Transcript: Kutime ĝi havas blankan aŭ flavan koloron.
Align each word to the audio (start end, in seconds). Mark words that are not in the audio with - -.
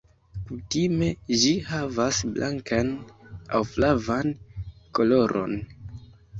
Kutime 0.45 1.09
ĝi 1.41 1.51
havas 1.67 2.23
blankan 2.39 2.91
aŭ 3.55 3.63
flavan 3.75 4.35
koloron. 5.01 5.59